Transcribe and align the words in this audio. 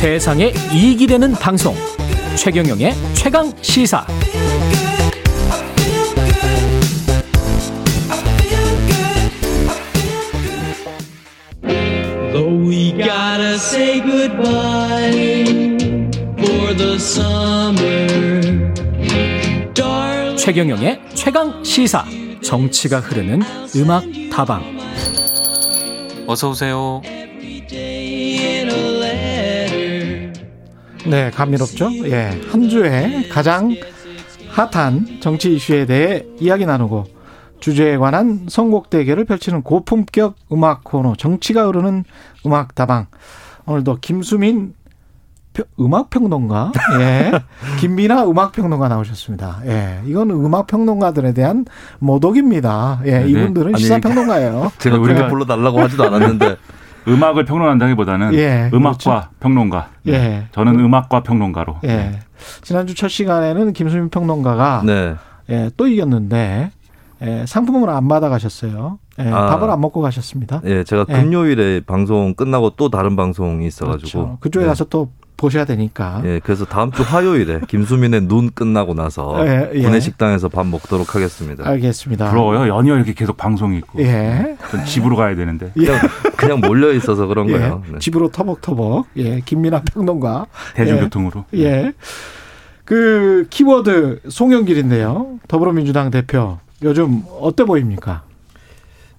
세상에 0.00 0.50
이익이 0.72 1.06
되는 1.06 1.32
방송 1.32 1.74
최경영의 2.34 2.94
최강 3.12 3.52
시사. 3.60 4.06
최경영의 20.38 21.00
최강 21.12 21.62
시사 21.62 22.06
정치가 22.42 23.00
흐르는 23.00 23.42
음악 23.76 24.04
다방 24.32 24.78
어서 26.26 26.48
오세요. 26.48 27.02
네, 31.06 31.30
감미롭죠? 31.30 31.90
예. 32.06 32.38
한 32.50 32.68
주에 32.68 33.28
가장 33.28 33.74
핫한 34.50 35.18
정치 35.20 35.54
이슈에 35.54 35.86
대해 35.86 36.24
이야기 36.38 36.66
나누고 36.66 37.04
주제에 37.60 37.96
관한 37.96 38.46
선곡 38.48 38.90
대결을 38.90 39.24
펼치는 39.24 39.62
고품격 39.62 40.36
음악 40.52 40.84
코너 40.84 41.14
정치가 41.16 41.66
흐르는 41.66 42.04
음악 42.46 42.74
다방. 42.74 43.06
오늘도 43.66 43.98
김수민 44.00 44.74
평- 45.52 45.66
음악 45.80 46.10
평론가, 46.10 46.72
예. 47.00 47.32
김비나 47.80 48.24
음악 48.24 48.52
평론가 48.52 48.88
나오셨습니다. 48.88 49.60
예. 49.66 50.00
이건 50.06 50.30
음악 50.30 50.66
평론가들에 50.68 51.32
대한 51.34 51.66
모독입니다. 51.98 53.00
예. 53.04 53.20
네. 53.20 53.28
이분들은 53.28 53.74
아니, 53.74 53.82
시사 53.82 53.98
평론가예요. 53.98 54.72
제가 54.78 54.96
우리가- 54.96 55.28
불러달라고 55.28 55.80
하지도 55.80 56.04
않았는데 56.04 56.56
음악을 57.10 57.44
평론한다기보다는 57.44 58.34
예, 58.34 58.70
음악과 58.72 58.98
그렇죠. 58.98 59.28
평론가. 59.40 59.88
네. 60.04 60.12
예. 60.12 60.46
저는 60.52 60.78
음악과 60.80 61.22
평론가로. 61.22 61.76
예. 61.84 62.18
지난주 62.62 62.94
첫 62.94 63.08
시간에는 63.08 63.72
김수민 63.72 64.08
평론가가 64.08 64.82
네. 64.86 65.14
예, 65.50 65.70
또 65.76 65.86
이겼는데 65.86 66.70
예, 67.22 67.44
상품을 67.46 67.90
안 67.90 68.08
받아가셨어요. 68.08 68.98
예, 69.18 69.28
아. 69.28 69.46
밥을 69.46 69.70
안 69.70 69.80
먹고 69.80 70.00
가셨습니다. 70.00 70.62
예, 70.64 70.84
제가 70.84 71.06
예. 71.08 71.12
금요일에 71.12 71.80
방송 71.80 72.34
끝나고 72.34 72.70
또 72.76 72.88
다른 72.90 73.16
방송이 73.16 73.66
있어가지고 73.66 73.98
그렇죠. 73.98 74.38
그쪽에 74.40 74.64
예. 74.64 74.68
가서 74.68 74.84
또 74.84 75.10
보셔야 75.36 75.64
되니까. 75.64 76.22
예, 76.24 76.40
그래서 76.42 76.66
다음 76.66 76.92
주 76.92 77.02
화요일에 77.02 77.60
김수민의 77.68 78.22
눈 78.22 78.50
끝나고 78.50 78.94
나서 78.94 79.46
예, 79.46 79.70
예. 79.74 79.82
구내식당에서 79.82 80.48
밥 80.48 80.66
먹도록 80.66 81.14
하겠습니다. 81.14 81.66
알겠습니다. 81.66 82.30
부러워요. 82.30 82.68
연이어 82.68 82.96
이렇게 82.96 83.14
계속 83.14 83.36
방송이 83.36 83.78
있고. 83.78 84.00
예. 84.02 84.56
전 84.70 84.84
집으로 84.84 85.16
가야 85.16 85.34
되는데. 85.34 85.72
그냥, 85.72 85.98
그냥 86.36 86.60
몰려 86.60 86.92
있어서 86.92 87.26
그런 87.26 87.48
예. 87.48 87.52
거예요. 87.52 87.82
네. 87.90 87.98
집으로 87.98 88.30
터벅터벅. 88.30 89.06
예, 89.16 89.40
김민아 89.40 89.82
평론가. 89.82 90.46
대중교통으로. 90.74 91.46
예. 91.54 91.92
그 92.84 93.46
키워드 93.50 94.22
송영길인데요. 94.28 95.38
더불어민주당 95.48 96.10
대표. 96.10 96.58
요즘 96.82 97.22
어때 97.40 97.64
보입니까? 97.64 98.22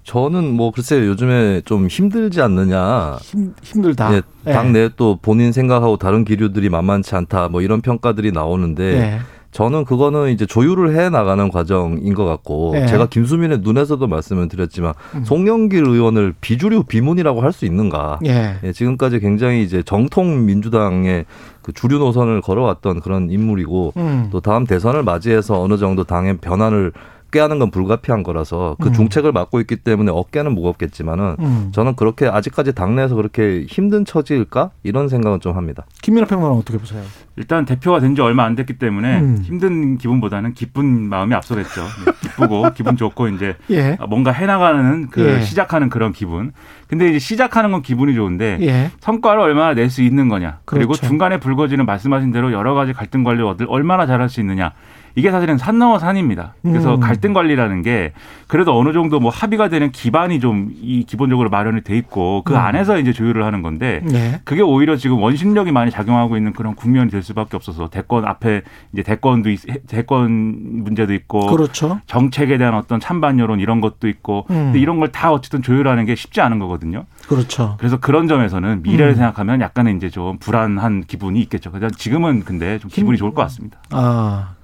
저는 0.04 0.52
뭐 0.54 0.72
글쎄요 0.72 1.06
요즘에 1.06 1.62
좀 1.64 1.86
힘들지 1.86 2.42
않느냐. 2.42 3.18
힘, 3.20 3.54
힘들다. 3.62 4.14
예, 4.14 4.22
당내 4.52 4.90
또 4.96 5.16
본인 5.22 5.52
생각하고 5.52 5.96
다른 5.96 6.24
기류들이 6.24 6.68
만만치 6.70 7.14
않다. 7.14 7.48
뭐 7.48 7.62
이런 7.62 7.80
평가들이 7.82 8.32
나오는데 8.32 8.84
예. 8.96 9.18
저는 9.52 9.84
그거는 9.84 10.30
이제 10.30 10.44
조율을 10.46 10.98
해 10.98 11.08
나가는 11.08 11.48
과정인 11.50 12.14
것 12.14 12.24
같고 12.24 12.72
예. 12.74 12.86
제가 12.86 13.06
김수민의 13.06 13.58
눈에서도 13.60 14.04
말씀을 14.04 14.48
드렸지만 14.48 14.94
음. 15.14 15.24
송영길 15.24 15.86
의원을 15.86 16.34
비주류 16.40 16.84
비문이라고 16.84 17.42
할 17.42 17.52
수 17.52 17.64
있는가? 17.64 18.18
예. 18.26 18.56
예, 18.64 18.72
지금까지 18.72 19.20
굉장히 19.20 19.62
이제 19.62 19.84
정통 19.84 20.46
민주당의 20.46 21.26
그 21.60 21.72
주류 21.72 21.98
노선을 21.98 22.40
걸어왔던 22.40 23.00
그런 23.02 23.30
인물이고 23.30 23.92
음. 23.98 24.28
또 24.32 24.40
다음 24.40 24.66
대선을 24.66 25.04
맞이해서 25.04 25.60
어느 25.62 25.76
정도 25.76 26.02
당의 26.02 26.38
변화를 26.38 26.92
꾀하는 27.32 27.58
건 27.58 27.70
불가피한 27.70 28.22
거라서 28.22 28.76
그 28.80 28.88
음. 28.88 28.92
중책을 28.92 29.32
맡고 29.32 29.60
있기 29.60 29.76
때문에 29.76 30.12
어깨는 30.12 30.54
무겁겠지만은 30.54 31.36
음. 31.40 31.72
저는 31.72 31.96
그렇게 31.96 32.26
아직까지 32.26 32.74
당내에서 32.74 33.16
그렇게 33.16 33.64
힘든 33.68 34.04
처지일까 34.04 34.70
이런 34.84 35.08
생각은 35.08 35.40
좀 35.40 35.56
합니다. 35.56 35.84
김민아 36.02 36.26
평론가 36.26 36.56
어떻게 36.56 36.78
보세요? 36.78 37.02
일단 37.36 37.64
대표가 37.64 37.98
된 38.00 38.12
지 38.14 38.20
얼마 38.20 38.44
안 38.44 38.54
됐기 38.54 38.74
때문에 38.74 39.20
음. 39.20 39.38
힘든 39.42 39.96
기분보다는 39.96 40.52
기쁜 40.52 41.08
마음이 41.08 41.34
앞서겠죠. 41.34 41.82
네, 42.04 42.12
기쁘고 42.20 42.72
기분 42.76 42.96
좋고 42.96 43.28
이제 43.28 43.56
예. 43.70 43.96
뭔가 44.08 44.32
해나가는 44.32 45.08
그 45.08 45.36
예. 45.38 45.40
시작하는 45.40 45.88
그런 45.88 46.12
기분. 46.12 46.52
근데 46.88 47.08
이제 47.08 47.18
시작하는 47.18 47.72
건 47.72 47.80
기분이 47.80 48.14
좋은데 48.14 48.58
예. 48.60 48.90
성과를 49.00 49.40
얼마나 49.40 49.72
낼 49.72 49.88
수 49.88 50.02
있는 50.02 50.28
거냐. 50.28 50.58
그리고 50.66 50.92
그렇죠. 50.92 51.06
중간에 51.06 51.38
불거지는 51.40 51.86
말씀하신 51.86 52.32
대로 52.32 52.52
여러 52.52 52.74
가지 52.74 52.92
갈등 52.92 53.24
관리 53.24 53.38
를 53.38 53.54
얼마나 53.68 54.06
잘할 54.06 54.28
수 54.28 54.40
있느냐. 54.40 54.72
이게 55.14 55.30
사실은 55.30 55.58
산 55.58 55.78
넘어 55.78 55.98
산입니다. 55.98 56.54
그래서 56.62 56.94
음. 56.94 57.00
갈등 57.00 57.34
관리라는 57.34 57.82
게 57.82 58.12
그래도 58.46 58.78
어느 58.78 58.94
정도 58.94 59.20
뭐 59.20 59.30
합의가 59.30 59.68
되는 59.68 59.90
기반이 59.92 60.40
좀 60.40 60.70
이 60.82 61.04
기본적으로 61.04 61.48
마련이 61.50 61.82
돼 61.82 61.96
있고 61.98 62.42
그 62.44 62.54
음. 62.54 62.58
안에서 62.58 62.98
이제 62.98 63.12
조율을 63.12 63.44
하는 63.44 63.60
건데 63.62 64.02
예. 64.12 64.40
그게 64.44 64.62
오히려 64.62 64.96
지금 64.96 65.20
원심력이 65.22 65.70
많이 65.72 65.90
작용하고 65.90 66.36
있는 66.38 66.52
그런 66.54 66.74
국면이 66.74 67.10
될 67.10 67.21
수밖에 67.22 67.56
없어서 67.56 67.88
대권 67.88 68.24
앞에 68.26 68.62
이제 68.92 69.02
대권도 69.02 69.50
있, 69.50 69.60
대권 69.86 70.82
문제도 70.84 71.12
있고 71.14 71.46
그렇죠. 71.46 72.00
정책에 72.06 72.58
대한 72.58 72.74
어떤 72.74 73.00
찬반 73.00 73.38
여론 73.38 73.60
이런 73.60 73.80
것도 73.80 74.08
있고 74.08 74.46
음. 74.50 74.54
근데 74.66 74.78
이런 74.80 74.98
걸 74.98 75.12
다 75.12 75.30
어쨌든 75.32 75.60
조율하는 75.62 76.06
게 76.06 76.14
쉽지 76.14 76.40
않은 76.40 76.58
거거든요. 76.58 77.04
그렇죠. 77.28 77.76
그래서 77.78 77.98
그런 78.00 78.28
점에서는 78.28 78.82
미래를 78.82 79.12
음. 79.12 79.16
생각하면 79.16 79.60
약간은 79.60 79.96
이제 79.98 80.08
좀 80.08 80.38
불안한 80.38 81.04
기분이 81.06 81.40
있겠죠. 81.42 81.70
그래서 81.70 81.94
지금은 81.94 82.44
근데 82.44 82.78
좀 82.78 82.90
기분이 82.90 83.18
좋을 83.18 83.32
것 83.34 83.42
같습니다. 83.42 83.78
아, 83.90 84.54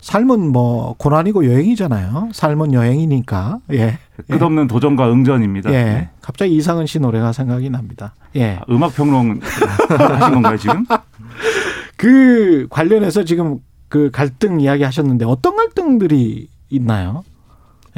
삶은 0.00 0.52
뭐 0.52 0.94
고난이고 0.96 1.44
여행이잖아요. 1.44 2.30
삶은 2.32 2.72
여행이니까. 2.72 3.58
예. 3.72 3.98
끝없는 4.30 4.66
도전과 4.68 5.10
응전입니다. 5.12 5.70
예. 5.72 5.84
네. 5.84 6.08
갑자기 6.22 6.54
이상은 6.56 6.86
씨 6.86 6.98
노래가 7.00 7.32
생각이 7.32 7.68
납니다. 7.68 8.14
예. 8.36 8.58
아, 8.60 8.64
음악 8.70 8.94
평론 8.94 9.40
하신 9.44 10.34
건가요 10.34 10.56
지금? 10.56 10.84
그 11.98 12.68
관련해서 12.70 13.24
지금 13.24 13.58
그 13.88 14.10
갈등 14.10 14.60
이야기 14.60 14.84
하셨는데 14.84 15.24
어떤 15.26 15.56
갈등들이 15.56 16.48
있나요? 16.70 17.24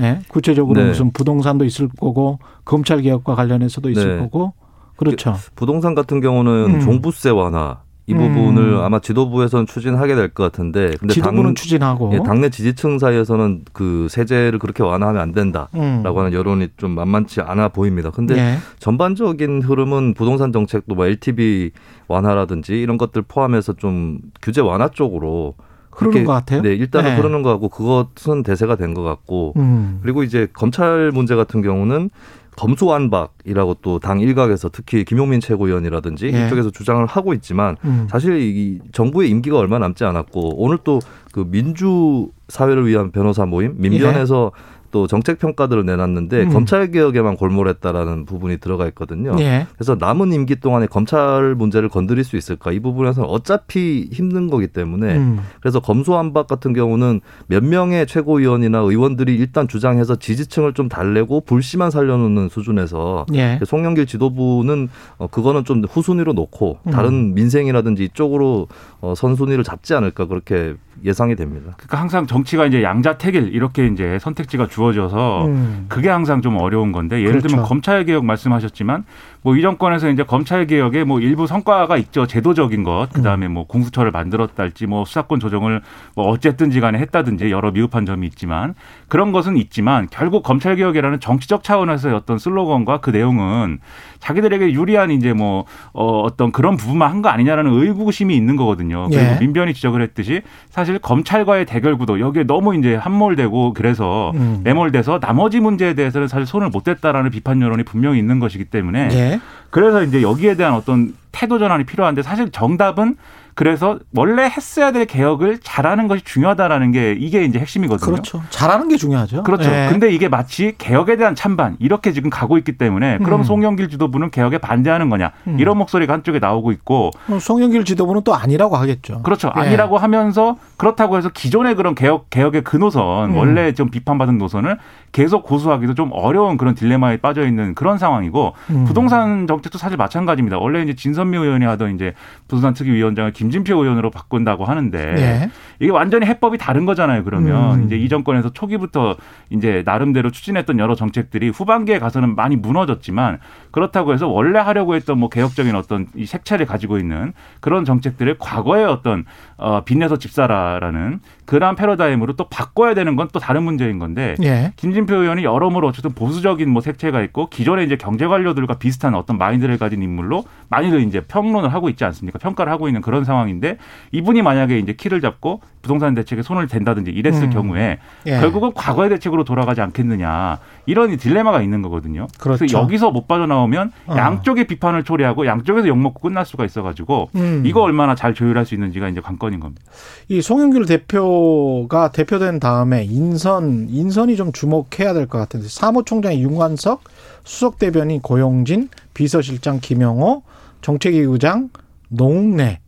예. 0.01 0.21
구체적으로 0.29 0.81
네. 0.81 0.89
무슨 0.89 1.13
부동산도 1.13 1.65
있을 1.67 1.89
거고 1.89 2.39
검찰 2.65 3.03
개혁과 3.03 3.35
관련해서도 3.35 3.91
있을 3.91 4.17
네. 4.17 4.23
거고 4.23 4.55
그렇죠. 4.97 5.35
부동산 5.55 5.95
같은 5.95 6.21
경우는 6.21 6.77
음. 6.77 6.81
종부세 6.81 7.31
완화 7.31 7.83
이 8.11 8.13
음. 8.13 8.19
부분을 8.19 8.79
아마 8.83 8.99
지도부에서는 8.99 9.67
추진하게 9.67 10.17
될 10.17 10.31
것 10.31 10.43
같은데 10.43 10.95
근데 10.99 11.15
지도부는 11.15 11.43
당, 11.45 11.55
추진하고 11.55 12.11
예, 12.15 12.19
당내 12.25 12.51
지지층 12.51 12.99
사이에서는 12.99 13.63
그 13.73 14.09
세제를 14.11 14.59
그렇게 14.59 14.83
완화하면 14.83 15.23
안 15.23 15.33
된다라고 15.33 15.71
음. 15.79 16.03
하는 16.19 16.33
여론이 16.33 16.69
좀 16.77 16.91
만만치 16.93 17.41
않아 17.41 17.69
보입니다. 17.69 18.11
근데 18.11 18.37
예. 18.37 18.59
전반적인 18.79 19.63
흐름은 19.63 20.15
부동산 20.15 20.53
정책도 20.53 20.95
뭐 20.95 21.07
LTV 21.07 21.71
완화라든지 22.09 22.81
이런 22.81 22.99
것들 22.99 23.23
포함해서 23.23 23.75
좀 23.75 24.19
규제 24.43 24.61
완화 24.61 24.89
쪽으로 24.89 25.55
그렇게, 25.91 26.25
것 26.25 26.33
같아요. 26.33 26.63
네, 26.63 26.73
일단은 26.75 27.11
네. 27.11 27.17
흐르는 27.17 27.43
것 27.43 27.51
같고 27.51 27.69
그것은 27.69 28.43
대세가 28.43 28.77
된 28.77 28.95
것 28.95 29.03
같고 29.03 29.53
음. 29.57 29.99
그리고 30.03 30.23
이제 30.23 30.49
검찰 30.53 31.11
문제 31.13 31.35
같은 31.37 31.63
경우는 31.63 32.11
검수완박이라고 32.57 33.75
또 33.83 34.01
당 34.01 34.21
일각에서 34.21 34.71
특히 34.73 35.05
김용민 35.05 35.41
최고위원이라든지 35.41 36.31
예. 36.33 36.47
이쪽에서 36.47 36.71
주장을 36.71 37.05
하고 37.07 37.35
있지만 37.35 37.77
음. 37.85 38.07
사실 38.11 38.41
이 38.41 38.79
정부의 38.93 39.29
임기가 39.31 39.59
얼마 39.59 39.79
남지 39.79 40.05
않았고 40.05 40.63
오늘 40.63 40.79
또 40.85 41.01
그 41.33 41.45
민주 41.49 42.31
사회를 42.49 42.87
위한 42.87 43.13
변호사 43.13 43.47
모임 43.47 43.75
민변에서 43.79 44.53
또 44.91 45.07
정책 45.07 45.39
평가들을 45.39 45.85
내놨는데 45.85 46.39
예. 46.39 46.43
음. 46.45 46.51
검찰 46.51 46.91
개혁에만 46.91 47.37
골몰했다라는 47.37 48.27
부분이 48.27 48.59
들어가 48.59 48.87
있거든요. 48.89 49.37
예. 49.39 49.67
그래서 49.75 49.97
남은 49.99 50.33
임기 50.33 50.57
동안에 50.57 50.87
검찰 50.87 51.55
문제를 51.55 51.89
건드릴 51.89 52.25
수 52.25 52.37
있을까? 52.37 52.73
이 52.73 52.81
부분에서는 52.81 53.29
어차피 53.29 54.09
힘든 54.13 54.51
거기 54.51 54.67
때문에 54.67 55.17
음. 55.17 55.41
그래서 55.61 55.81
검수완박 55.81 56.47
같은 56.47 56.73
경우는 56.73 57.21
몇 57.47 57.65
명의 57.65 58.07
최고위원이나 58.07 58.79
의원들이 58.79 59.37
일단 59.37 59.69
주장해서 59.69 60.17
지지층을 60.17 60.75
좀 60.75 60.89
달래고 60.89 61.43
불씨만 61.43 61.91
살려놓는 61.91 62.49
수준에서 62.49 63.27
예. 63.35 63.61
송영길 63.65 64.07
지도부는 64.07 64.89
어 65.19 65.27
그거는 65.29 65.65
좀 65.65 65.85
후순위로 65.85 66.33
놓고 66.33 66.79
음. 66.87 66.91
다른 66.91 67.35
민생이라든지 67.35 68.05
이쪽으로 68.05 68.67
어 69.01 69.15
선순위를 69.17 69.63
잡지 69.63 69.95
않을까 69.95 70.27
그렇게 70.27 70.75
예상 71.05 71.20
이 71.29 71.35
됩니다. 71.35 71.73
그러니까 71.77 72.01
항상 72.01 72.27
정치가 72.27 72.65
이제 72.67 72.83
양자택일 72.83 73.55
이렇게 73.55 73.87
이제 73.87 74.19
선택지가 74.21 74.69
주어져서 74.69 75.47
음. 75.47 75.87
그게 75.89 76.09
항상 76.09 76.41
좀 76.43 76.57
어려운 76.57 76.93
건데 76.93 77.19
예를 77.21 77.33
그렇죠. 77.41 77.49
들면 77.49 77.65
검찰 77.67 78.05
개혁 78.05 78.25
말씀하셨지만 78.25 79.05
뭐 79.43 79.57
이 79.57 79.63
정권에서 79.63 80.11
이제 80.11 80.23
검찰 80.23 80.67
개혁에 80.67 81.05
뭐 81.05 81.19
일부 81.21 81.47
성과가 81.47 81.97
있죠 81.97 82.27
제도적인 82.27 82.83
것 82.85 83.09
그다음에 83.13 83.49
뭐 83.49 83.67
공수처를 83.67 84.11
만들었달지 84.11 84.87
뭐 84.87 85.05
수사권 85.05 85.41
조정을 85.41 85.81
뭐 86.15 86.29
어쨌든지 86.29 86.81
간에 86.81 86.99
했다든지 86.99 87.51
여러 87.51 87.71
미흡한 87.71 88.05
점이 88.07 88.27
있지만 88.27 88.75
그런 89.09 89.33
것은 89.33 89.57
있지만 89.57 90.09
결국 90.11 90.43
검찰 90.43 90.77
개혁이라는 90.77 91.21
정치적 91.21 91.65
차원에서의 91.65 92.15
어떤 92.15 92.39
슬로건과 92.39 92.99
그 93.01 93.11
내용은 93.11 93.79
자기들에게 94.19 94.73
유리한 94.73 95.11
이제 95.11 95.33
뭐 95.33 95.65
어, 95.95 96.21
어떤 96.21 96.53
그런 96.53 96.77
부분만 96.77 97.11
한 97.11 97.21
거 97.21 97.29
아니냐라는 97.29 97.71
의구심이 97.73 98.35
있는 98.35 98.57
거거든요. 98.57 99.09
그리고 99.11 99.23
예. 99.23 99.37
민변이 99.41 99.75
지적을 99.75 100.01
했듯이 100.01 100.41
사실 100.71 100.99
검찰과의 101.11 101.67
대결 101.67 101.99
구도 101.99 102.21
여기에 102.21 102.45
너무 102.45 102.77
이제 102.77 102.95
함몰되고 102.95 103.75
그래서 103.75 104.31
음. 104.37 104.61
매몰돼서 104.63 105.19
나머지 105.19 105.59
문제에 105.59 105.95
대해서는 105.95 106.29
사실 106.29 106.47
손을 106.47 106.69
못 106.69 106.85
댔다라는 106.85 107.33
비판 107.33 107.61
여론이 107.61 107.83
분명히 107.83 108.21
있는 108.21 108.39
것이기 108.39 108.67
때문에 108.67 109.09
예. 109.11 109.41
그래서 109.71 110.05
이제 110.05 110.23
여기에 110.23 110.55
대한 110.55 110.75
어떤 110.75 111.15
태도 111.33 111.59
전환이 111.59 111.85
필요한데 111.85 112.23
사실 112.23 112.51
정답은 112.51 113.17
그래서 113.55 113.99
원래 114.15 114.45
했어야 114.45 114.91
될 114.91 115.05
개혁을 115.05 115.59
잘하는 115.63 116.09
것이 116.09 116.25
중요하다라는 116.25 116.93
게 116.93 117.13
이게 117.19 117.45
이제 117.45 117.59
핵심이거든요. 117.59 118.11
그렇죠. 118.11 118.43
잘하는 118.49 118.89
게 118.89 118.97
중요하죠. 118.97 119.43
그렇죠. 119.43 119.71
예. 119.71 119.89
근데 119.91 120.11
이게 120.11 120.29
마치 120.29 120.75
개혁에 120.79 121.17
대한 121.17 121.35
찬반 121.35 121.77
이렇게 121.79 122.13
지금 122.13 122.31
가고 122.31 122.57
있기 122.59 122.79
때문에 122.79 123.19
그럼 123.19 123.41
음. 123.41 123.45
송영길 123.45 123.91
지도부는 123.91 124.31
개혁에 124.31 124.59
반대하는 124.59 125.11
거냐 125.11 125.33
음. 125.47 125.59
이런 125.61 125.77
목소리가 125.77 126.13
한쪽에 126.13 126.39
나오고 126.39 126.73
있고 126.73 127.11
어, 127.29 127.39
송영길 127.39 127.85
지도부는 127.85 128.23
또 128.25 128.35
아니라고 128.35 128.77
하겠죠. 128.77 129.23
그렇죠. 129.23 129.53
예. 129.57 129.61
아니라고 129.61 129.99
하면서 129.99 130.57
그렇다고 130.79 131.19
해서 131.19 131.29
기존의 131.29 131.75
그런 131.75 131.95
개혁 131.95 132.31
개혁의 132.31 132.65
그 132.65 132.77
노선 132.77 133.33
음. 133.33 133.37
원래 133.37 133.75
좀 133.75 133.91
비판받은 133.91 134.39
노선을 134.39 134.79
계속 135.13 135.43
고수하기도 135.43 135.95
좀 135.95 136.11
어려운 136.13 136.57
그런 136.57 136.75
dilema에 136.75 137.19
빠져 137.19 137.47
있는 137.47 137.75
그런 137.75 137.99
상황이고 137.99 138.55
음. 138.71 138.85
부동산 138.85 139.47
정책도 139.47 139.77
사실 139.77 139.99
마찬가지입니다. 139.99 140.59
원래 140.59 140.83
이제 140.83 140.95
진선 140.95 141.20
미 141.29 141.37
의원이 141.37 141.65
하던 141.65 141.95
이제 141.95 142.15
부동산 142.49 142.75
특위 142.75 142.93
위원장을 142.93 143.33
김진표 143.33 143.75
의원으로 143.83 144.11
바꾼다고 144.11 144.65
하는데 144.65 144.99
예. 144.99 145.51
이게 145.79 145.91
완전히 145.91 146.27
해법이 146.27 146.59
다른 146.59 146.87
거잖아요. 146.87 147.25
그러면 147.25 147.81
음. 147.81 147.87
이제 147.87 147.97
이 147.97 148.09
정권에서 148.09 148.53
초기부터 148.53 149.17
이제 149.51 149.83
나름대로 149.85 150.31
추진했던 150.31 150.79
여러 150.79 150.95
정책들이 150.95 151.49
후반기에 151.51 151.99
가서는 151.99 152.35
많이 152.35 152.57
무너졌지만 152.57 153.39
그렇다고 153.71 154.13
해서 154.13 154.29
원래 154.29 154.59
하려고 154.59 154.95
했던 154.95 155.19
뭐 155.19 155.29
개혁적인 155.29 155.75
어떤 155.75 156.07
이 156.15 156.27
색채를 156.27 156.67
가지고 156.67 156.99
있는 156.99 157.33
그런 157.61 157.85
정책들을 157.85 158.37
과거의 158.39 158.85
어떤 158.85 159.25
어 159.57 159.85
빚내서 159.85 160.19
집사라라는 160.19 161.21
그러한 161.51 161.75
패러다임으로 161.75 162.35
또 162.35 162.49
바꿔야 162.49 162.95
되는 162.95 163.17
건 163.17 163.31
또 163.33 163.39
다른 163.39 163.63
문제인 163.63 163.99
건데 163.99 164.35
예. 164.43 164.73
김진표 164.77 165.15
의원이 165.15 165.45
여러모로 165.45 165.89
어쨌든 165.89 166.13
보수적인 166.13 166.69
뭐 166.69 166.83
색채가 166.83 167.23
있고 167.23 167.49
기존의 167.49 167.87
이제 167.87 167.97
경제 167.97 168.27
관료들과 168.27 168.75
비슷한 168.75 169.15
어떤 169.15 169.39
마인드를 169.39 169.79
가진 169.79 170.03
인물로 170.03 170.45
많이들 170.69 171.01
이제 171.03 171.21
평론을 171.21 171.73
하고 171.73 171.89
있지 171.89 172.05
않습니까? 172.05 172.39
평가를 172.39 172.73
하고 172.73 172.89
있는 172.89 173.01
그런 173.01 173.25
상황인데 173.25 173.79
이분이 174.13 174.43
만약에 174.43 174.79
이제 174.79 174.95
키를 174.95 175.21
잡고 175.21 175.61
부동산 175.83 176.15
대책에 176.15 176.43
손을 176.43 176.67
댄다든지 176.67 177.11
이랬을 177.11 177.45
음. 177.45 177.51
경우에 177.51 177.99
예. 178.27 178.31
결국은 178.41 178.73
과거의 178.75 179.11
대책으로 179.11 179.45
돌아가지 179.45 179.81
않겠느냐 179.81 180.59
이런 180.87 181.11
이 181.13 181.17
딜레마가 181.17 181.63
있는 181.63 181.83
거거든요. 181.83 182.27
그렇죠. 182.39 182.65
래서 182.65 182.79
여기서 182.79 183.11
못 183.11 183.29
빠져나오면 183.29 183.93
어. 184.07 184.15
양쪽의 184.17 184.67
비판을 184.67 185.05
초래하고 185.05 185.47
양쪽에서 185.47 185.89
욕먹고 185.89 186.21
끝날 186.21 186.45
수가 186.45 186.65
있어가지고 186.65 187.31
음. 187.37 187.63
이거 187.65 187.83
얼마나 187.83 188.15
잘 188.15 188.35
조율할 188.35 188.67
수 188.67 188.75
있는지가 188.75 189.09
이제 189.09 189.21
관건인 189.21 189.61
겁니다. 189.61 189.83
이 190.29 190.43
송영길 190.43 190.87
대표 190.87 191.40
가 191.89 192.11
대표된 192.11 192.61
다음에 192.61 193.05
인선 193.05 193.89
인선이 193.89 194.37
좀 194.37 194.53
주목해야 194.53 195.13
될 195.15 195.27
것 195.27 195.39
같은데 195.39 195.69
사무총장이 195.69 196.43
윤관석, 196.43 197.03
수석 197.45 197.79
대변인 197.79 198.21
고용진, 198.21 198.89
비서실장 199.15 199.81
김영호, 199.81 200.43
정책위의장 200.83 201.71
노웅래. 202.09 202.81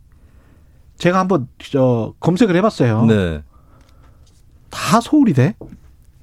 제가 0.97 1.19
한번 1.19 1.47
저 1.59 2.13
검색을 2.19 2.55
해봤어요. 2.57 3.05
네. 3.05 3.41
다 4.69 4.99
서울이대. 5.01 5.55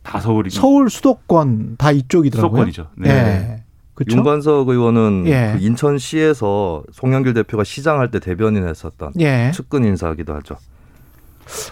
다 0.03 0.19
서울이 0.21 0.51
서울 0.51 0.91
수도권 0.91 1.77
다 1.77 1.91
이쪽이더라고요. 1.93 2.51
수도권이죠. 2.51 2.89
네. 2.97 3.11
예. 3.11 3.63
그렇죠. 3.95 4.17
윤관석 4.17 4.69
의원은 4.69 5.25
예. 5.27 5.57
그 5.59 5.65
인천시에서 5.65 6.83
송영길 6.93 7.35
대표가 7.35 7.65
시장할 7.65 8.11
때 8.11 8.19
대변인 8.19 8.67
했었던 8.67 9.13
예. 9.21 9.51
측근 9.55 9.85
인사기도 9.85 10.35
하죠. 10.37 10.57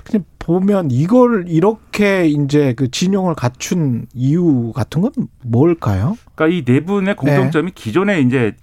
그냥 0.04 0.24
보면 0.48 0.90
이걸 0.90 1.44
이렇게 1.46 2.26
이제 2.26 2.72
그 2.72 2.90
진용을 2.90 3.34
갖춘 3.34 4.06
이유 4.14 4.72
같은 4.74 5.02
건 5.02 5.12
뭘까요? 5.44 6.16
그러니까 6.34 6.56
이 6.56 6.64
네 6.64 6.80
분의 6.86 7.16
공통점이 7.16 7.72
기존에 7.74 8.20
이제 8.22 8.54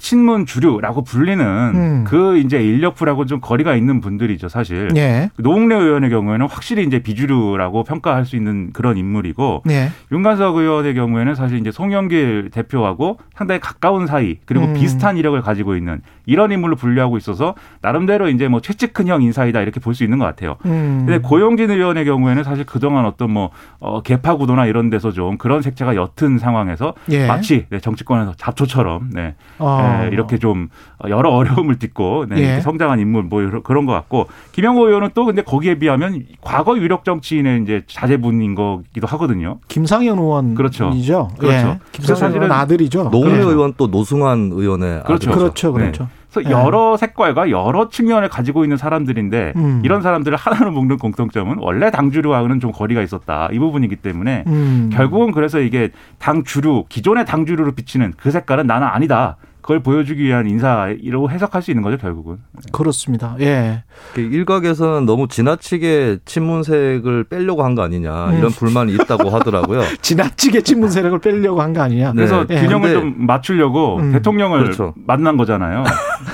친문 0.00 0.46
주류라고 0.46 1.04
불리는 1.04 1.44
음. 1.46 2.04
그 2.08 2.38
이제 2.38 2.60
인력풀하고 2.60 3.26
좀 3.26 3.40
거리가 3.40 3.76
있는 3.76 4.00
분들이죠, 4.00 4.48
사실. 4.48 4.88
예. 4.96 5.30
노웅래 5.36 5.76
의원의 5.76 6.10
경우에는 6.10 6.48
확실히 6.48 6.84
이제 6.84 6.98
비주류라고 7.00 7.84
평가할 7.84 8.24
수 8.24 8.34
있는 8.34 8.72
그런 8.72 8.96
인물이고 8.96 9.62
예. 9.70 9.90
윤관석 10.10 10.56
의원의 10.56 10.94
경우에는 10.94 11.34
사실 11.36 11.58
이제 11.58 11.70
송영길 11.70 12.50
대표하고 12.52 13.18
상당히 13.36 13.60
가까운 13.60 14.06
사이 14.06 14.38
그리고 14.46 14.66
음. 14.66 14.74
비슷한 14.74 15.16
이력을 15.16 15.40
가지고 15.42 15.76
있는 15.76 16.00
이런 16.26 16.50
인물로 16.50 16.76
분류하고 16.76 17.16
있어서 17.18 17.54
나름대로 17.82 18.28
이제 18.28 18.48
뭐 18.48 18.60
최측근형 18.60 19.22
인사이다 19.22 19.60
이렇게 19.60 19.78
볼 19.78 19.90
수 19.94 20.04
있는 20.04 20.18
것 20.18 20.24
같아요. 20.24 20.56
음. 20.66 21.02
근데 21.04 21.18
고용진 21.18 21.70
의원의 21.70 22.04
경우에는 22.06 22.42
사실 22.44 22.64
그동안 22.64 23.04
어떤 23.04 23.30
뭐 23.30 23.50
어, 23.80 24.00
개파 24.02 24.36
구도나 24.36 24.64
이런 24.66 24.88
데서 24.88 25.10
좀 25.12 25.36
그런 25.36 25.60
색채가 25.62 25.94
옅은 25.94 26.38
상황에서 26.38 26.94
예. 27.10 27.26
마치 27.26 27.66
네, 27.70 27.80
정치권에서 27.80 28.34
잡초처럼 28.36 29.10
네, 29.12 29.34
어. 29.58 29.89
네, 29.90 30.08
이렇게 30.12 30.38
좀 30.38 30.68
여러 31.08 31.30
어려움을 31.30 31.78
딛고 31.78 32.26
네, 32.28 32.56
예. 32.56 32.60
성장한 32.60 33.00
인물 33.00 33.24
뭐 33.24 33.40
그런 33.62 33.86
것 33.86 33.92
같고 33.92 34.26
김영호 34.52 34.86
의원은 34.86 35.10
또 35.14 35.24
근데 35.24 35.42
거기에 35.42 35.78
비하면 35.78 36.24
과거 36.40 36.78
유력 36.78 37.04
정치인의 37.04 37.62
이제 37.62 37.82
자제분인 37.86 38.54
거기도 38.54 39.06
하거든요. 39.06 39.58
김상현 39.68 40.18
의원이죠. 40.18 40.56
그렇죠. 40.56 40.90
예. 40.94 40.98
그렇죠. 41.38 41.78
김상현 41.92 42.34
의원 42.34 42.52
아들이죠. 42.52 43.10
노무현 43.10 43.32
그렇죠. 43.32 43.50
의원 43.50 43.74
또 43.76 43.86
노승환 43.86 44.50
의원의 44.52 45.02
그렇죠. 45.04 45.30
아들이죠. 45.30 45.38
그렇죠. 45.38 45.72
네. 45.72 45.78
그렇죠. 45.78 46.08
그래서 46.32 46.48
예. 46.48 46.52
여러 46.52 46.96
색깔과 46.96 47.50
여러 47.50 47.88
측면을 47.88 48.28
가지고 48.28 48.64
있는 48.64 48.76
사람들인데 48.76 49.54
음. 49.56 49.82
이런 49.84 50.00
사람들을 50.00 50.36
하나로 50.38 50.70
묶는 50.70 50.98
공통점은 50.98 51.56
원래 51.58 51.90
당 51.90 52.12
주류와는 52.12 52.60
좀 52.60 52.70
거리가 52.70 53.02
있었다 53.02 53.48
이 53.52 53.58
부분이기 53.58 53.96
때문에 53.96 54.44
음. 54.46 54.90
결국은 54.92 55.32
그래서 55.32 55.58
이게 55.58 55.90
당 56.18 56.44
주류 56.44 56.84
기존의 56.88 57.26
당 57.26 57.46
주류로 57.46 57.72
비치는 57.72 58.14
그 58.16 58.30
색깔은 58.30 58.66
나는 58.66 58.86
아니다. 58.86 59.36
그걸 59.70 59.82
보여주기 59.84 60.24
위한 60.24 60.48
인사로 60.48 61.30
해석할 61.30 61.62
수 61.62 61.70
있는 61.70 61.84
거죠 61.84 61.96
결국은. 61.96 62.38
그렇습니다. 62.72 63.36
예. 63.38 63.84
그 64.14 64.20
일각에서는 64.20 65.06
너무 65.06 65.28
지나치게 65.28 66.18
친문색을 66.24 67.24
빼려고 67.30 67.62
한 67.62 67.76
거 67.76 67.82
아니냐 67.82 68.30
음. 68.30 68.38
이런 68.38 68.50
불만이 68.50 68.92
있다고 68.94 69.30
하더라고요. 69.30 69.82
지나치게 70.02 70.62
친문 70.62 70.90
세력을 70.90 71.16
빼려고 71.20 71.62
한 71.62 71.72
거 71.72 71.82
아니냐. 71.82 72.08
네. 72.08 72.14
그래서 72.16 72.44
예. 72.50 72.60
균형을 72.62 72.92
근데- 72.92 72.94
좀 72.94 73.26
맞추려고 73.26 73.98
음. 73.98 74.10
대통령을 74.12 74.62
그렇죠. 74.64 74.92
만난 75.06 75.36
거잖아요. 75.36 75.84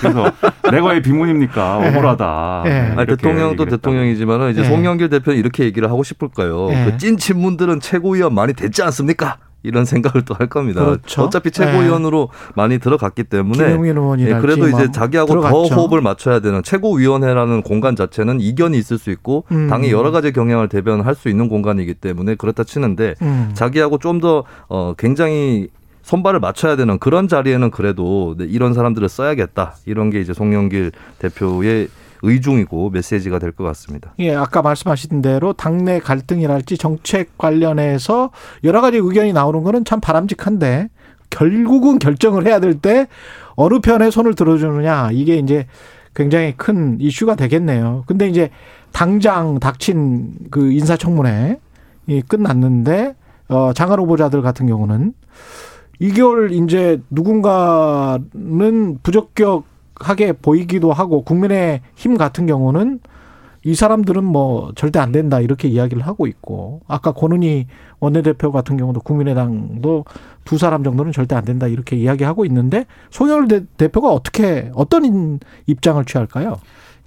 그래서 0.00 0.32
내가 0.72 0.86
왜 0.88 1.02
비문입니까? 1.02 1.80
예. 1.84 1.88
억울하다. 1.88 2.62
예. 2.64 2.70
네, 2.70 2.94
아니, 2.96 3.06
대통령도. 3.06 3.66
대통령이지만 3.66 4.50
이제 4.52 4.62
예. 4.62 4.64
송영길 4.64 5.10
대표는 5.10 5.38
이렇게 5.38 5.64
얘기를 5.64 5.90
하고 5.90 6.02
싶을까요? 6.02 6.70
예. 6.70 6.84
그찐 6.86 7.18
친문들은 7.18 7.80
최고위원 7.80 8.32
많이 8.34 8.54
됐지 8.54 8.82
않습니까? 8.82 9.36
이런 9.66 9.84
생각을 9.84 10.22
또 10.24 10.36
할 10.36 10.48
겁니다. 10.48 10.84
그렇죠. 10.84 11.22
어차피 11.22 11.50
최고위원으로 11.50 12.28
많이 12.54 12.78
들어갔기 12.78 13.24
때문에 13.24 13.64
예, 14.26 14.34
그래도 14.40 14.68
이제 14.68 14.84
뭐 14.84 14.90
자기하고 14.92 15.28
들어갔죠. 15.28 15.68
더 15.68 15.74
호흡을 15.74 16.00
맞춰야 16.02 16.40
되는 16.40 16.62
최고위원회라는 16.62 17.62
공간 17.62 17.96
자체는 17.96 18.40
이견이 18.40 18.76
있을 18.78 18.98
수 18.98 19.10
있고 19.10 19.44
음. 19.52 19.68
당의 19.68 19.90
여러 19.92 20.10
가지 20.10 20.32
경향을 20.32 20.68
대변할 20.68 21.14
수 21.14 21.28
있는 21.28 21.48
공간이기 21.48 21.94
때문에 21.94 22.34
그렇다 22.34 22.64
치는데 22.64 23.14
음. 23.22 23.50
자기하고 23.54 23.98
좀 23.98 24.16
더 24.20 24.44
어, 24.68 24.94
굉장히 24.96 25.68
손발을 26.02 26.40
맞춰야 26.40 26.74
되는 26.76 26.98
그런 26.98 27.28
자리에는 27.28 27.70
그래도 27.70 28.34
네, 28.38 28.46
이런 28.48 28.72
사람들을 28.72 29.08
써야겠다 29.10 29.74
이런 29.84 30.08
게 30.08 30.20
이제 30.20 30.32
송영길 30.32 30.92
대표의 31.18 31.88
의중이고 32.26 32.90
메시지가 32.90 33.38
될 33.38 33.52
것 33.52 33.64
같습니다. 33.64 34.12
예, 34.18 34.34
아까 34.34 34.60
말씀하신 34.62 35.22
대로 35.22 35.52
당내 35.52 36.00
갈등이랄지 36.00 36.76
정책 36.78 37.38
관련해서 37.38 38.30
여러 38.64 38.80
가지 38.80 38.98
의견이 38.98 39.32
나오는 39.32 39.62
거는 39.62 39.84
참 39.84 40.00
바람직한데 40.00 40.88
결국은 41.30 41.98
결정을 41.98 42.46
해야 42.46 42.60
될 42.60 42.74
때 42.80 43.06
어느 43.54 43.80
편에 43.80 44.10
손을 44.10 44.34
들어주느냐 44.34 45.10
이게 45.12 45.36
이제 45.38 45.66
굉장히 46.14 46.54
큰 46.56 46.98
이슈가 47.00 47.34
되겠네요. 47.34 48.04
근데 48.06 48.28
이제 48.28 48.50
당장 48.92 49.58
닥친 49.58 50.32
그 50.50 50.72
인사청문회 50.72 51.58
이 52.08 52.22
끝났는데 52.22 53.14
어 53.48 53.72
장관 53.74 53.98
후보자들 54.00 54.40
같은 54.42 54.66
경우는 54.66 55.12
이걸 55.98 56.52
이제 56.52 57.00
누군가는 57.10 58.98
부적격 59.02 59.64
하게 60.00 60.32
보이기도 60.32 60.92
하고 60.92 61.22
국민의 61.22 61.80
힘 61.94 62.16
같은 62.16 62.46
경우는 62.46 63.00
이 63.64 63.74
사람들은 63.74 64.22
뭐 64.22 64.70
절대 64.76 65.00
안 65.00 65.10
된다 65.10 65.40
이렇게 65.40 65.66
이야기를 65.66 66.06
하고 66.06 66.26
있고 66.28 66.82
아까 66.86 67.10
권은희 67.12 67.66
원내대표 67.98 68.52
같은 68.52 68.76
경우도 68.76 69.00
국민의당도 69.00 70.04
두 70.44 70.56
사람 70.58 70.84
정도는 70.84 71.10
절대 71.12 71.34
안 71.34 71.44
된다 71.44 71.66
이렇게 71.66 71.96
이야기하고 71.96 72.44
있는데 72.44 72.86
송영길 73.10 73.48
대- 73.48 73.66
대표가 73.76 74.12
어떻게 74.12 74.70
어떤 74.74 75.04
인- 75.04 75.40
입장을 75.66 76.04
취할까요? 76.04 76.58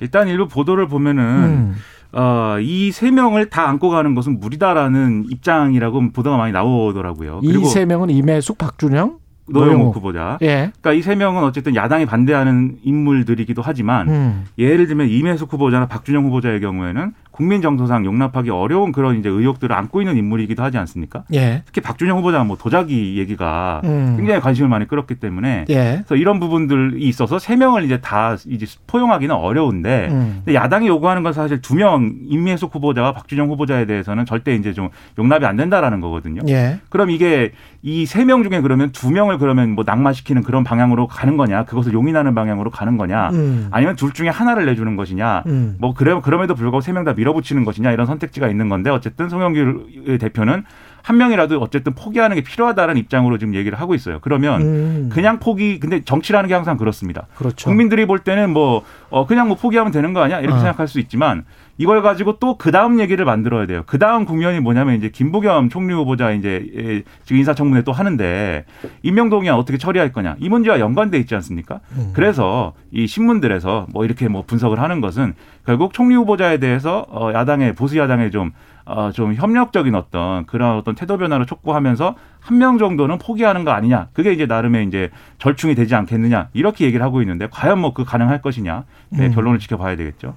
일단 0.01 0.27
일부 0.27 0.47
보도를 0.49 0.87
보면은 0.87 1.23
음. 1.23 1.75
어, 2.11 2.57
이 2.59 2.91
세 2.91 3.11
명을 3.11 3.49
다 3.51 3.69
안고 3.69 3.89
가는 3.89 4.15
것은 4.15 4.39
무리다라는 4.39 5.25
입장이라고 5.29 6.11
보도가 6.11 6.37
많이 6.37 6.51
나오더라고요. 6.51 7.39
이 7.43 7.63
세 7.65 7.85
명은 7.85 8.09
임혜숙, 8.09 8.57
박준영, 8.57 9.19
노영욱. 9.53 9.95
후보자. 9.95 10.37
예. 10.41 10.71
그러니까 10.81 10.93
이 10.93 11.01
세 11.01 11.15
명은 11.15 11.43
어쨌든 11.43 11.75
야당이 11.75 12.05
반대하는 12.05 12.77
인물들이기도 12.83 13.61
하지만 13.63 14.07
음. 14.09 14.45
예를 14.57 14.87
들면 14.87 15.09
이매숙 15.09 15.51
후보자나 15.53 15.87
박준영 15.87 16.25
후보자의 16.25 16.59
경우에는 16.61 17.13
국민 17.39 17.61
정서상 17.61 18.03
용납하기 18.03 18.49
어려운 18.49 18.91
그런 18.91 19.17
이제 19.17 19.29
의혹들을 19.29 19.73
안고 19.73 20.01
있는 20.01 20.17
인물이기도 20.17 20.61
하지 20.61 20.77
않습니까? 20.77 21.23
예. 21.33 21.63
특히 21.65 21.79
박준영 21.79 22.17
후보자는 22.17 22.47
뭐 22.47 22.57
도자기 22.57 23.17
얘기가 23.17 23.79
음. 23.85 24.15
굉장히 24.17 24.41
관심을 24.41 24.67
많이 24.67 24.85
끌었기 24.89 25.15
때문에 25.15 25.63
예. 25.69 26.01
그래서 26.05 26.17
이런 26.17 26.41
부분들이 26.41 27.01
있어서 27.07 27.39
세 27.39 27.55
명을 27.55 27.85
이제 27.85 28.01
다 28.01 28.35
이제 28.45 28.65
포용하기는 28.87 29.33
어려운데 29.33 30.09
음. 30.11 30.43
야당이 30.53 30.89
요구하는 30.89 31.23
건 31.23 31.31
사실 31.31 31.61
두 31.61 31.75
명 31.75 32.11
임미숙 32.27 32.75
후보자와 32.75 33.13
박준영 33.13 33.47
후보자에 33.47 33.85
대해서는 33.85 34.25
절대 34.25 34.53
이제 34.53 34.73
좀 34.73 34.89
용납이 35.17 35.45
안 35.45 35.55
된다라는 35.55 36.01
거거든요. 36.01 36.41
예. 36.49 36.81
그럼 36.89 37.09
이게 37.09 37.53
이 37.83 38.03
세 38.05 38.25
명 38.25 38.43
중에 38.43 38.59
그러면 38.59 38.91
두 38.91 39.09
명을 39.11 39.37
그러면 39.37 39.75
뭐 39.75 39.85
낙마시키는 39.87 40.43
그런 40.43 40.65
방향으로 40.65 41.07
가는 41.07 41.37
거냐? 41.37 41.63
그것을 41.63 41.93
용인하는 41.93 42.35
방향으로 42.35 42.69
가는 42.69 42.97
거냐? 42.97 43.29
음. 43.29 43.67
아니면 43.71 43.95
둘 43.95 44.11
중에 44.11 44.27
하나를 44.27 44.65
내주는 44.65 44.93
것이냐? 44.97 45.43
음. 45.47 45.77
뭐 45.79 45.93
그래 45.93 46.19
그럼에도 46.21 46.53
불구하고 46.53 46.81
세 46.81 46.91
명 46.91 47.05
다 47.05 47.13
밀어 47.13 47.28
붙이는 47.33 47.65
것이냐 47.65 47.91
이런 47.91 48.05
선택지가 48.05 48.47
있는 48.47 48.69
건데 48.69 48.89
어쨌든 48.89 49.29
송영길 49.29 50.17
대표는 50.19 50.63
한 51.01 51.17
명이라도 51.17 51.59
어쨌든 51.59 51.93
포기하는 51.95 52.35
게 52.35 52.41
필요하다는 52.41 52.97
입장으로 52.97 53.37
지금 53.37 53.55
얘기를 53.55 53.79
하고 53.79 53.95
있어요. 53.95 54.19
그러면 54.21 54.61
음. 54.61 55.09
그냥 55.11 55.39
포기 55.39 55.79
근데 55.79 56.01
정치라는 56.01 56.47
게 56.47 56.53
항상 56.53 56.77
그렇습니다. 56.77 57.27
그렇죠. 57.35 57.69
국민들이 57.69 58.05
볼 58.05 58.19
때는 58.19 58.51
뭐 58.51 58.83
어, 59.09 59.25
그냥 59.25 59.47
뭐 59.47 59.57
포기하면 59.57 59.91
되는 59.91 60.13
거 60.13 60.21
아니야 60.21 60.39
이렇게 60.39 60.55
어. 60.55 60.59
생각할 60.59 60.87
수 60.87 60.99
있지만 60.99 61.45
이걸 61.79 62.01
가지고 62.03 62.37
또 62.39 62.57
그 62.57 62.71
다음 62.71 62.99
얘기를 62.99 63.23
만들어야 63.25 63.65
돼요. 63.65 63.83
그 63.87 63.97
다음 63.97 64.25
국면이 64.25 64.59
뭐냐면 64.59 64.95
이제 64.95 65.09
김부겸 65.09 65.69
총리 65.69 65.93
후보자 65.93 66.31
이제 66.31 66.65
예, 66.75 67.03
지금 67.23 67.37
인사청문회 67.37 67.83
또 67.83 67.93
하는데 67.93 68.65
임명동의안 69.01 69.55
어떻게 69.55 69.77
처리할 69.77 70.11
거냐 70.11 70.35
이 70.39 70.49
문제와 70.49 70.79
연관돼 70.81 71.17
있지 71.19 71.35
않습니까? 71.35 71.79
음. 71.93 72.11
그래서 72.13 72.73
이 72.91 73.07
신문들에서 73.07 73.87
뭐 73.93 74.03
이렇게 74.03 74.27
뭐 74.27 74.43
분석을 74.45 74.79
하는 74.79 74.99
것은 74.99 75.33
결국 75.65 75.93
총리 75.93 76.15
후보자에 76.15 76.57
대해서 76.57 77.05
어, 77.09 77.31
야당의 77.33 77.73
보수 77.75 77.97
야당의 77.97 78.31
좀 78.31 78.51
어, 78.85 79.11
좀 79.11 79.33
협력적인 79.35 79.95
어떤 79.95 80.45
그런 80.47 80.75
어떤 80.77 80.95
태도 80.95 81.17
변화를 81.17 81.45
촉구하면서 81.45 82.15
한 82.41 82.57
명 82.57 82.77
정도는 82.77 83.19
포기하는 83.19 83.63
거 83.63 83.71
아니냐. 83.71 84.07
그게 84.13 84.33
이제 84.33 84.45
나름의 84.47 84.87
이제 84.87 85.11
절충이 85.37 85.75
되지 85.75 85.93
않겠느냐. 85.95 86.49
이렇게 86.53 86.85
얘기를 86.85 87.05
하고 87.05 87.21
있는데 87.21 87.47
과연 87.51 87.79
뭐 87.79 87.93
그 87.93 88.03
가능할 88.03 88.41
것이냐. 88.41 88.83
네, 89.11 89.27
음. 89.27 89.31
결론을 89.33 89.59
지켜봐야 89.59 89.95
되겠죠. 89.95 90.35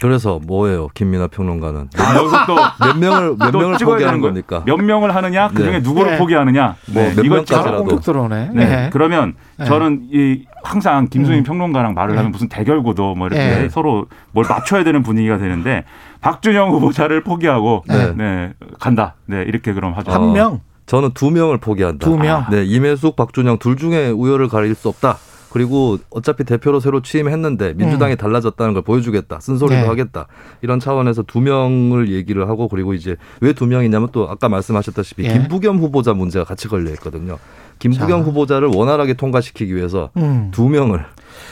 그래서 0.00 0.40
뭐예요, 0.44 0.88
김민아 0.94 1.28
평론가는 1.28 1.88
아, 1.98 2.16
여기서 2.16 2.46
또 2.46 2.56
몇 2.84 2.98
명을 2.98 3.36
몇 3.38 3.52
또 3.52 3.58
명을 3.58 3.78
찍어야 3.78 3.94
포기하는. 3.94 4.20
겁니까? 4.20 4.62
몇 4.66 4.76
명을 4.76 5.14
하느냐, 5.14 5.48
그 5.48 5.62
중에 5.62 5.72
네. 5.72 5.80
누구를 5.80 6.12
네. 6.12 6.18
포기하느냐. 6.18 6.76
뭐 6.92 7.02
네, 7.02 7.14
몇 7.14 7.24
이걸 7.24 7.38
명까지라도. 7.38 7.62
잘- 7.62 7.72
바로 7.72 7.84
공격 7.84 8.02
들어오네. 8.04 8.50
네. 8.52 8.64
네. 8.66 8.90
그러면 8.92 9.34
네. 9.56 9.64
저는 9.66 10.08
이 10.12 10.44
항상 10.62 11.06
김수민 11.08 11.40
음. 11.40 11.44
평론가랑 11.44 11.94
말을 11.94 12.12
네. 12.14 12.16
하면 12.18 12.32
무슨 12.32 12.48
대결구도 12.48 13.14
뭐 13.14 13.28
이렇게 13.28 13.42
네. 13.44 13.68
서로 13.68 14.06
뭘 14.32 14.44
맞춰야 14.48 14.82
되는 14.84 15.02
분위기가 15.02 15.38
되는데 15.38 15.84
박준영 16.20 16.70
후보자를 16.70 17.22
포기하고 17.22 17.84
네. 17.86 18.12
네. 18.16 18.52
간다. 18.80 19.14
네 19.26 19.42
이렇게 19.46 19.72
그럼 19.72 19.92
하죠. 19.94 20.10
어. 20.10 20.14
한 20.14 20.32
명. 20.32 20.60
저는 20.86 21.12
두 21.14 21.30
명을 21.30 21.58
포기한다. 21.58 22.04
두 22.04 22.18
명. 22.18 22.44
네, 22.50 22.62
임혜숙, 22.64 23.16
박준영 23.16 23.56
둘 23.58 23.76
중에 23.76 24.10
우열을 24.10 24.48
가릴 24.48 24.74
수 24.74 24.88
없다. 24.88 25.16
그리고 25.54 25.98
어차피 26.10 26.42
대표로 26.42 26.80
새로 26.80 27.00
취임했는데 27.00 27.74
민주당이 27.74 28.16
달라졌다는 28.16 28.74
걸 28.74 28.82
보여주겠다. 28.82 29.38
쓴소리도 29.38 29.76
음. 29.76 29.82
네. 29.82 29.86
하겠다. 29.86 30.26
이런 30.62 30.80
차원에서 30.80 31.22
두 31.22 31.40
명을 31.40 32.10
얘기를 32.10 32.48
하고 32.48 32.66
그리고 32.66 32.92
이제 32.92 33.14
왜 33.40 33.52
두 33.52 33.64
명이냐면 33.66 34.08
또 34.10 34.28
아까 34.28 34.48
말씀하셨다시피 34.48 35.22
예. 35.22 35.28
김부겸 35.32 35.78
후보자 35.78 36.12
문제가 36.12 36.44
같이 36.44 36.66
걸려 36.66 36.90
있거든요. 36.94 37.38
김부겸 37.78 38.08
자. 38.08 38.16
후보자를 38.16 38.66
원활하게 38.74 39.14
통과시키기 39.14 39.76
위해서 39.76 40.10
음. 40.16 40.48
두 40.50 40.68
명을 40.68 41.04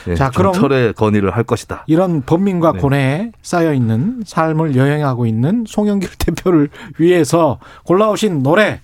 예, 0.08 0.16
자, 0.16 0.30
그럼- 0.30 0.52
철의 0.52 0.94
건의를 0.94 1.30
할 1.36 1.44
것이다. 1.44 1.84
이런 1.86 2.22
범민과 2.22 2.72
네. 2.72 2.78
고뇌에 2.80 3.32
쌓여 3.40 3.72
있는 3.72 4.24
삶을 4.26 4.74
여행하고 4.74 5.26
있는 5.26 5.62
송영길 5.64 6.08
대표를 6.18 6.70
위해서 6.98 7.60
골라오신 7.84 8.42
노래 8.42 8.80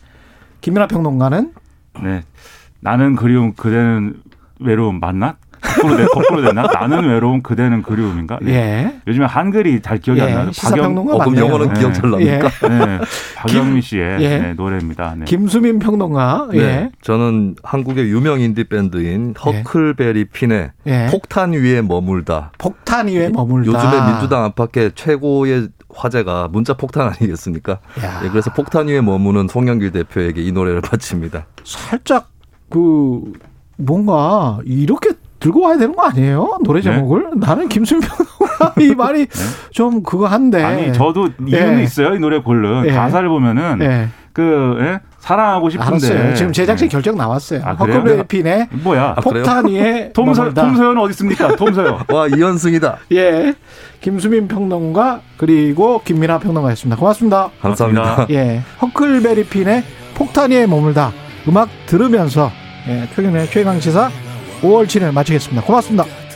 김민아 0.61 0.87
평론가는 0.87 1.53
네. 2.05 2.23
나는 2.79 3.17
그리움 3.17 3.55
그대는 3.55 4.15
외로움 4.61 5.01
맞나? 5.01 5.37
거꾸로 5.61 5.97
되, 5.97 6.07
거꾸로 6.07 6.43
되나? 6.43 6.63
나는 6.63 7.09
외로움 7.09 7.43
그대는 7.43 7.83
그리움인가? 7.83 8.39
네. 8.41 8.53
예. 8.53 9.01
요즘에 9.09 9.27
한글이 9.27 9.81
잘 9.83 9.99
기억이 9.99 10.21
안 10.23 10.29
예. 10.29 10.35
나요. 10.35 10.53
시사평론가 10.53 11.15
어, 11.15 11.19
그럼. 11.19 11.37
영어는 11.37 11.73
네. 11.75 11.81
기억 11.81 11.95
잘 11.95 12.11
납니까? 12.11 12.49
네. 12.69 12.99
박영미 13.37 13.83
씨의 13.83 14.23
예. 14.23 14.39
네, 14.39 14.55
노래입니다. 14.55 15.17
네. 15.19 15.25
김수민 15.25 15.79
평론가. 15.79 16.49
네. 16.53 16.59
예. 16.59 16.91
저는 17.03 17.57
한국의 17.63 18.09
유명 18.09 18.41
인디 18.41 18.65
밴드인 18.65 19.35
허클베리 19.45 20.27
핀의 20.27 20.71
예. 20.87 21.09
폭탄 21.11 21.53
위에 21.53 21.83
머물다. 21.83 22.53
폭탄 22.59 23.09
위에 23.09 23.29
머물다. 23.31 23.69
요즘에 23.73 24.13
민주당 24.13 24.45
안팎의 24.45 24.93
최고의 24.95 25.69
화제가 25.93 26.49
문자 26.53 26.75
폭탄 26.75 27.09
아니겠습니까? 27.09 27.81
야. 28.05 28.21
예, 28.25 28.29
그래서 28.29 28.53
폭탄 28.53 28.87
위에 28.89 29.01
머무는 29.01 29.49
송영길 29.49 29.91
대표에게 29.91 30.43
이 30.43 30.53
노래를 30.53 30.83
바칩니다. 30.83 31.47
살짝 31.65 32.29
그 32.71 33.33
뭔가 33.79 34.59
이렇게 34.65 35.11
들고 35.41 35.61
와야 35.61 35.79
되는 35.79 35.95
거 35.95 36.03
아니에요? 36.03 36.59
노래 36.65 36.81
네. 36.81 36.91
제목을 36.91 37.31
나는 37.37 37.69
김수민 37.69 38.03
평론가 38.07 38.75
이 38.83 38.95
말이 38.95 39.27
좀 39.71 40.03
그거 40.03 40.27
한데. 40.27 40.63
아니 40.63 40.93
저도 40.93 41.29
이유는 41.47 41.79
예. 41.79 41.83
있어요. 41.85 42.15
이 42.15 42.19
노래 42.19 42.41
고른 42.41 42.85
예. 42.87 42.93
가사를 42.93 43.29
보면은 43.29 43.79
예. 43.81 44.09
그 44.33 44.77
예? 44.81 45.01
사랑하고 45.21 45.71
싶은데 45.71 45.91
알았어요. 45.91 46.35
지금 46.35 46.53
제작진 46.53 46.89
네. 46.89 46.93
결정 46.93 47.17
나왔어요. 47.17 47.61
아, 47.65 47.77
그래요? 47.77 47.99
허클베리 47.99 48.27
핀의 48.29 48.69
뭐야? 48.83 49.15
아, 49.17 49.21
그래요? 49.21 49.45
폭탄 49.45 49.67
위에 49.69 50.13
톰서. 50.13 50.53
톰서연 50.55 50.99
어디 50.99 51.11
있습니까? 51.11 51.55
톰서연. 51.55 51.99
와 52.13 52.27
이현승이다. 52.27 52.99
예. 53.13 53.55
김수민 54.01 54.49
평론가 54.49 55.21
그리고 55.37 56.03
김민아 56.05 56.39
평론가였습니다. 56.41 56.99
고맙습니다. 56.99 57.51
감사합니다. 57.61 58.03
고맙습니다. 58.03 58.35
예. 58.35 58.63
허클베리 58.83 59.45
핀의 59.47 59.85
폭탄 60.15 60.51
위에 60.51 60.67
머물다. 60.67 61.13
음악 61.47 61.69
들으면서 61.87 62.51
예, 62.87 63.09
최근의 63.15 63.51
최강 63.51 63.81
시사 63.81 64.11
5월 64.63 64.87
7일 64.87 65.13
마치겠습니다. 65.13 65.63
고맙습니다. 65.67 66.28